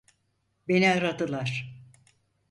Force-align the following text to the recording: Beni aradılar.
Beni 0.67 0.89
aradılar. 0.89 1.73